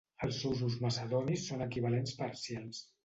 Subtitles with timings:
[0.27, 2.81] Els usos macedonis són equivalents parcials.